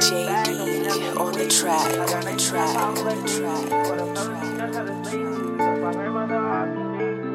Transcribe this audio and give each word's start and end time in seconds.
JD 0.00 1.20
on 1.20 1.32
the 1.32 1.46
track, 1.46 1.84
on 1.98 2.24
the 2.24 2.36
track, 2.40 2.74
on 2.74 2.94
the 2.94 3.12
track, 3.28 3.70
on 3.70 3.98
the 3.98 4.14
track. 4.16 4.40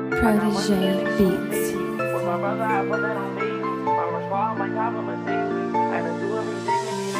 Protege 0.09 1.05
Beats. 1.15 1.75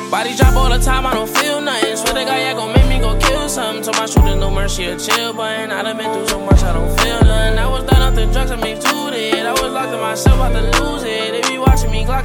Body 0.09 0.35
drop 0.35 0.55
all 0.55 0.69
the 0.69 0.79
time, 0.79 1.05
I 1.05 1.13
don't 1.13 1.29
feel 1.29 1.61
nothing. 1.61 1.95
Swear 1.95 2.13
to 2.15 2.25
God, 2.25 2.37
yeah, 2.37 2.53
gon' 2.53 2.73
make 2.73 2.87
me 2.87 2.99
go 2.99 3.15
kill 3.19 3.47
something. 3.47 3.83
Told 3.83 3.97
my 3.97 4.07
shooter 4.07 4.35
no 4.35 4.49
mercy 4.49 4.87
or 4.87 4.97
chill 4.97 5.31
button. 5.33 5.71
I 5.71 5.83
done 5.83 5.97
been 5.97 6.11
through 6.11 6.27
so 6.27 6.39
much, 6.39 6.63
I 6.63 6.73
don't 6.73 6.89
feel 6.99 7.21
nothing. 7.23 7.59
I 7.59 7.67
was 7.67 7.83
done 7.83 8.01
off 8.01 8.15
the 8.15 8.25
drugs, 8.25 8.49
I 8.49 8.55
made 8.55 8.81
two 8.81 9.09
it. 9.09 9.45
I 9.45 9.51
was 9.51 9.61
locked 9.71 9.93
in 9.93 9.99
myself, 9.99 10.35
about 10.35 10.53
to 10.53 10.61
lose 10.81 11.03
it. 11.03 11.31
They 11.33 11.41
be 11.49 11.57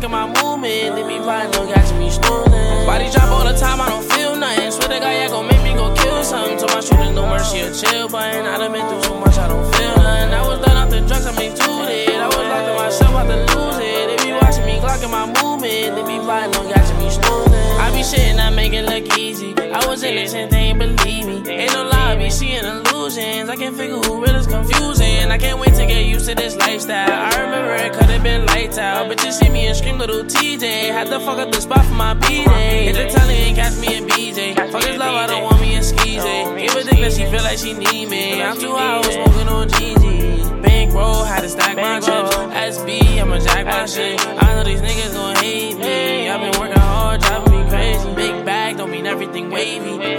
clocking 0.01 0.11
my 0.11 0.27
movement. 0.43 0.97
They 0.97 1.03
be 1.03 1.19
plotting, 1.23 1.51
no 1.53 1.73
catching 1.73 1.99
me 1.99 2.11
snoozing. 2.11 2.87
Body 2.87 3.11
drop 3.11 3.29
all 3.31 3.45
the 3.45 3.59
time, 3.59 3.81
I 3.81 3.89
don't 3.89 4.05
feel 4.05 4.37
nothing. 4.37 4.71
Swear 4.71 4.89
to 4.89 5.01
God, 5.01 5.11
yeah, 5.11 5.29
gon' 5.29 5.47
make 5.47 5.63
me 5.63 5.75
go 5.75 5.95
kill 5.95 6.25
something. 6.25 6.59
Told 6.59 6.73
my 6.73 6.81
shooter 6.81 7.13
no 7.13 7.27
mercy 7.27 7.63
or 7.63 7.73
chill 7.73 8.09
button. 8.09 8.47
I 8.47 8.59
done 8.59 8.73
been 8.73 8.87
through 8.89 9.03
so 9.03 9.19
much, 9.19 9.37
I 9.39 9.49
don't 9.49 9.65
feel 9.75 9.97
nothing. 9.97 10.35
I 10.35 10.47
was 10.47 10.61
done 10.65 10.77
off 10.77 10.91
the 10.91 11.01
drugs, 11.01 11.27
I 11.27 11.33
made 11.37 11.57
two 11.57 11.65
it. 11.65 12.09
I 12.09 12.27
was 12.27 12.37
locked 12.37 12.69
in 12.69 12.77
myself, 12.77 13.11
about 13.11 13.29
to 13.29 13.37
lose 13.57 13.79
it. 13.79 14.07
They 14.09 14.25
be 14.25 14.33
watching 14.33 14.65
me, 14.65 14.79
clocking 14.81 15.11
my 15.11 15.27
movement. 15.27 15.97
They 15.97 16.05
be 16.09 16.19
plotting, 16.19 16.53
no 16.53 16.73
catching 16.73 16.99
me 16.99 17.11
snoozing. 17.11 17.53
I 17.81 17.91
be 17.93 18.03
shitting, 18.03 18.39
I 18.41 18.51
make 18.51 18.73
it 18.73 18.85
look 18.85 19.19
easy. 19.19 19.55
I 19.57 19.87
was 19.87 20.03
innocent, 20.03 20.51
they 20.51 20.73
ain't 20.73 20.79
believe 20.79 21.27
me. 21.27 21.37
Ain't 21.51 21.73
no 21.73 21.85
lie, 21.85 22.13
I 22.13 22.17
be 22.17 22.31
seeing 22.31 22.65
illusions. 22.65 23.49
I 23.49 23.57
can't 23.57 23.77
figure 23.77 23.99
who 23.99 24.23
real 24.23 24.37
is 24.37 24.47
confusing. 24.47 25.31
I 25.31 25.39
can't 25.39 25.59
wait 25.59 25.75
to 25.75 25.87
get 25.87 26.05
used 26.07 26.29
to 26.29 26.35
this 26.35 26.57
lifestyle. 26.57 27.11
I 27.11 27.41
remember 27.43 27.75
it 27.75 27.93
been 28.23 28.47
lights 28.47 28.79
out. 28.79 29.09
But 29.09 29.25
you 29.25 29.33
see 29.33 29.49
me 29.49 29.67
and 29.67 29.77
scream 29.77 29.99
little 29.99 30.25
TJ. 30.25 30.91
Had 30.91 31.09
to 31.09 31.21
fuck 31.21 31.39
up 31.39 31.53
the 31.53 31.61
spot 31.61 31.85
for 31.85 31.95
my 31.95 32.15
B-Day. 32.15 32.85
Hit 32.87 32.95
the 32.95 33.09
telly 33.09 33.35
and 33.35 33.57
catch 33.57 33.77
me 33.79 33.97
in 33.97 34.07
BJ. 34.07 34.55
Fuck 34.71 34.85
his 34.85 34.97
love, 34.97 35.15
I 35.15 35.27
don't 35.27 35.43
want 35.43 35.61
me 35.61 35.75
in 35.75 35.83
skis. 35.83 36.23
Give 36.23 36.75
a 36.77 36.85
dick 36.85 37.01
that 37.01 37.13
she 37.13 37.25
feel 37.27 37.43
like 37.43 37.59
she 37.59 37.73
need 37.73 38.09
me. 38.09 38.43
I'm 38.43 38.59
too 38.59 38.73
high, 38.73 38.97
I 38.97 38.99
was 38.99 39.15
smoking 39.15 39.49
on 39.49 39.69
GG. 39.69 40.63
Bankroll, 40.63 41.25
had 41.25 41.41
to 41.41 41.49
stack 41.49 41.77
my 41.77 42.01
chips. 42.01 42.37
SB, 42.37 43.21
I'ma 43.21 43.39
jack 43.39 43.67
my 43.67 43.87
shit. 43.87 44.21
I 44.21 44.55
know 44.55 44.65
these 44.65 44.81
niggas 44.81 45.15
gon' 45.15 45.37
hate 45.37 45.50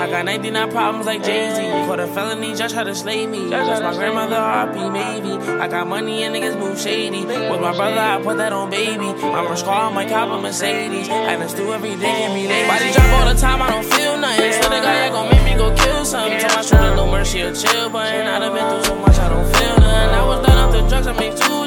I 0.01 0.09
got 0.09 0.25
99 0.25 0.71
problems 0.71 1.05
like 1.05 1.23
Jay 1.23 1.53
Z. 1.53 1.61
Caught 1.85 1.99
a 1.99 2.07
felony, 2.07 2.55
judge 2.55 2.71
try 2.71 2.83
to 2.83 2.95
slay 2.95 3.27
me. 3.27 3.41
Lost 3.45 3.83
my 3.83 3.93
grandmother, 3.93 4.35
RP 4.35 4.91
maybe. 4.91 5.31
I 5.61 5.67
got 5.67 5.85
money 5.85 6.23
and 6.23 6.33
niggas 6.33 6.57
move 6.57 6.79
shady. 6.79 7.23
With 7.23 7.61
my 7.61 7.71
brother, 7.75 7.99
I 7.99 8.19
put 8.19 8.37
that 8.37 8.51
on 8.51 8.71
baby. 8.71 9.05
I'm 9.05 9.51
a 9.51 9.55
squad, 9.55 9.91
my 9.91 10.09
cop 10.09 10.29
a 10.29 10.41
Mercedes. 10.41 11.07
And 11.07 11.43
it's 11.43 11.53
do 11.53 11.71
every 11.71 11.95
day, 11.97 12.23
every 12.23 12.47
day. 12.47 12.67
Body 12.67 12.91
drop 12.91 13.13
all 13.13 13.31
the 13.31 13.39
time, 13.39 13.61
I 13.61 13.69
don't 13.69 13.85
feel 13.85 14.17
nothing. 14.17 14.53
So 14.53 14.69
the 14.69 14.81
guy 14.81 15.05
that 15.05 15.11
gon' 15.11 15.29
make 15.29 15.43
me 15.43 15.55
go 15.55 15.69
kill 15.75 16.03
something. 16.03 16.39
Told 16.39 16.55
my 16.55 16.61
shooter 16.63 16.95
no 16.95 17.05
mercy 17.05 17.41
or 17.43 17.53
chill, 17.53 17.91
but 17.91 18.07
I 18.07 18.39
done 18.39 18.53
been 18.55 18.69
through 18.71 18.83
so 18.83 18.95
much, 18.95 19.19
I 19.19 19.29
don't 19.29 19.45
feel 19.53 19.75
nothing. 19.77 20.15
I 20.17 20.25
was 20.25 20.47
done 20.47 20.57
off 20.57 20.71
the 20.71 20.81
drugs, 20.89 21.05
I 21.05 21.13
made 21.13 21.37
two 21.37 21.60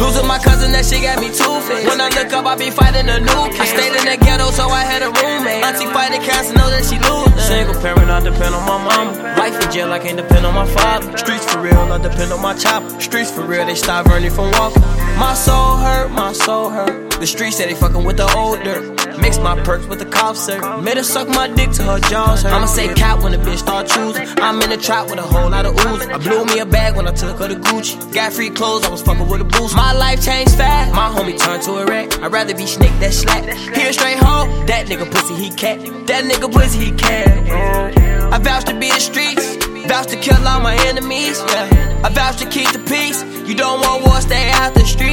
Losing 0.00 0.26
my 0.26 0.38
cousin, 0.38 0.72
that 0.72 0.88
shit 0.88 1.04
got 1.04 1.20
me 1.20 1.28
two-faced. 1.28 1.86
When 1.86 2.00
I 2.00 2.08
look 2.08 2.32
up, 2.32 2.46
I 2.46 2.56
be 2.56 2.70
fighting 2.70 3.06
a 3.08 3.20
new 3.20 3.42
kid. 3.52 3.60
I 3.60 3.66
stayed 3.68 3.92
in 3.92 4.04
the 4.08 4.16
ghetto, 4.16 4.50
so 4.50 4.68
I 4.72 4.82
had 4.82 5.02
a 5.04 5.12
roommate. 5.12 5.60
Auntie 5.60 5.84
fighting 5.92 6.24
cancer, 6.24 6.54
know 6.56 6.72
that 6.72 6.88
she 6.88 6.96
losing. 7.04 7.36
Single 7.36 7.76
parent, 7.84 8.08
I 8.08 8.20
depend 8.20 8.54
on 8.56 8.64
my 8.64 8.80
mama. 8.80 9.12
Life 9.36 9.60
in 9.60 9.70
jail, 9.70 9.92
I 9.92 9.98
can't 9.98 10.16
depend 10.16 10.46
on 10.46 10.54
my 10.54 10.64
father. 10.64 11.16
Streets 11.18 11.44
for 11.52 11.60
real, 11.60 11.76
I 11.76 11.98
depend 11.98 12.32
on 12.32 12.40
my 12.40 12.54
chopper. 12.54 12.88
Streets 12.98 13.30
for 13.30 13.44
real, 13.44 13.66
they 13.66 13.74
stop 13.74 14.08
Ernie 14.08 14.30
from 14.30 14.50
walking. 14.52 14.82
My 15.20 15.34
soul 15.34 15.76
hurt, 15.76 16.10
my 16.10 16.32
soul 16.32 16.70
hurt. 16.70 17.10
The 17.20 17.26
streets 17.26 17.58
say 17.58 17.66
they 17.66 17.74
fucking 17.74 18.02
with 18.02 18.16
the 18.16 18.28
old 18.34 18.64
dirt. 18.64 19.19
Mix 19.30 19.38
my 19.44 19.62
perks 19.62 19.86
with 19.86 20.00
the 20.00 20.06
cough 20.06 20.36
syrup. 20.36 20.82
Made 20.82 20.96
her 20.96 21.04
suck 21.04 21.28
my 21.28 21.46
dick 21.46 21.70
till 21.70 21.86
her 21.86 22.00
jaws 22.00 22.42
hurt. 22.42 22.52
I'ma 22.52 22.66
say 22.66 22.92
cat 22.94 23.22
when 23.22 23.30
the 23.30 23.38
bitch 23.38 23.58
start 23.58 23.86
choosing. 23.86 24.26
I'm 24.38 24.60
in 24.60 24.70
the 24.70 24.76
trap 24.76 25.08
with 25.08 25.20
a 25.20 25.22
whole 25.22 25.48
lot 25.48 25.64
of 25.66 25.74
ooze. 25.74 26.02
I 26.08 26.18
blew 26.18 26.44
me 26.46 26.58
a 26.58 26.66
bag 26.66 26.96
when 26.96 27.06
I 27.06 27.12
took 27.12 27.38
her 27.38 27.46
to 27.46 27.54
Gucci. 27.54 28.12
Got 28.12 28.32
free 28.32 28.50
clothes, 28.50 28.84
I 28.86 28.90
was 28.90 29.02
fucking 29.02 29.28
with 29.28 29.40
a 29.40 29.44
boost. 29.44 29.76
My 29.76 29.92
life 29.92 30.20
changed 30.24 30.56
fast. 30.56 30.92
My 30.96 31.06
homie 31.06 31.38
turned 31.38 31.62
to 31.62 31.74
a 31.78 31.86
wreck. 31.86 32.18
I'd 32.20 32.32
rather 32.32 32.56
be 32.56 32.66
snake 32.66 32.98
that 32.98 33.14
slack. 33.14 33.44
He 33.76 33.86
a 33.86 33.92
straight 33.92 34.18
hoe. 34.18 34.48
That 34.66 34.88
nigga 34.88 35.08
pussy 35.08 35.36
he 35.36 35.50
cat. 35.50 35.78
That 36.08 36.24
nigga 36.24 36.52
pussy 36.52 36.86
he 36.86 36.90
cat. 36.90 38.32
I 38.34 38.38
vouch 38.38 38.64
to 38.64 38.74
be 38.74 38.88
the 38.88 38.98
streets. 38.98 39.46
Vouch 39.86 40.08
to 40.08 40.16
kill 40.16 40.42
all 40.44 40.60
my 40.60 40.74
enemies. 40.88 41.38
Yeah. 41.38 42.02
I 42.02 42.08
vouch 42.08 42.38
to 42.38 42.48
keep 42.50 42.72
the 42.72 42.80
peace. 42.80 43.22
You 43.46 43.54
don't 43.54 43.80
want 43.80 44.06
war, 44.06 44.20
stay 44.20 44.50
out 44.50 44.74
the 44.74 44.84
streets. 44.84 45.09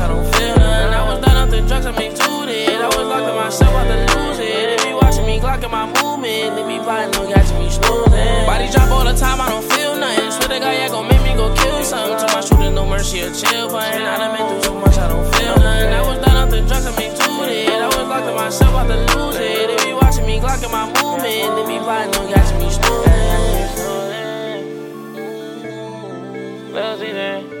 I 0.00 0.08
don't 0.08 0.24
feel 0.34 0.56
nothing. 0.56 0.94
I 0.96 1.02
was 1.04 1.20
done 1.20 1.36
off 1.36 1.50
the 1.50 1.60
drugs, 1.60 1.84
I 1.84 1.92
made 1.92 2.16
two 2.16 2.48
it. 2.48 2.80
I 2.80 2.88
was 2.88 3.04
locked 3.04 3.28
in 3.28 3.36
myself, 3.36 3.70
about 3.70 3.84
to 3.84 3.96
lose 4.16 4.38
it. 4.40 4.80
They 4.80 4.88
be 4.88 4.94
watching 4.96 5.26
me, 5.26 5.38
clocking 5.38 5.70
my 5.70 5.84
movement. 5.84 6.56
They 6.56 6.64
be 6.64 6.80
plotting, 6.80 7.12
no 7.12 7.28
catching 7.28 7.58
me 7.60 7.68
snoozing. 7.68 8.46
Body 8.48 8.72
drop 8.72 8.88
all 8.90 9.04
the 9.04 9.12
time, 9.12 9.40
I 9.40 9.48
don't 9.52 9.64
feel 9.76 9.94
nothing. 10.00 10.32
So 10.32 10.48
the 10.48 10.58
guy 10.58 10.72
yeah 10.80 10.88
gon' 10.88 11.06
make 11.06 11.20
me 11.20 11.36
go 11.36 11.52
kill 11.54 11.84
something. 11.84 12.16
Told 12.16 12.32
my 12.32 12.40
shooter 12.40 12.70
no 12.72 12.88
mercy 12.88 13.22
or 13.22 13.32
chill, 13.36 13.68
but 13.68 13.92
I 13.92 14.00
done 14.00 14.32
been 14.36 14.48
through 14.48 14.64
so 14.64 14.74
much, 14.80 14.96
I 14.96 15.08
don't 15.08 15.28
feel 15.36 15.56
nothing. 15.60 15.92
I 15.92 16.00
was 16.00 16.18
done 16.24 16.36
off 16.40 16.48
the 16.48 16.64
drugs, 16.64 16.86
I 16.88 16.96
made 16.96 17.14
two 17.20 17.44
it. 17.44 17.68
I 17.68 17.86
was 17.92 18.08
locked 18.08 18.24
in 18.24 18.34
myself, 18.34 18.72
about 18.72 18.88
to 18.88 18.96
lose 19.12 19.36
it. 19.36 19.68
They 19.68 19.76
be 19.84 19.92
watching 19.92 20.24
me, 20.24 20.40
clocking 20.40 20.72
my 20.72 20.88
movement. 20.96 21.60
They 21.60 21.64
be 21.68 21.76
plotting, 21.84 22.16
no 22.16 22.24
catching 22.32 22.56
me 22.56 22.72
snoozing. 22.72 23.20
Let's 26.72 27.00
see 27.04 27.59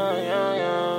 Yeah, 0.00 0.16
yeah, 0.22 0.54
yeah. 0.54 0.89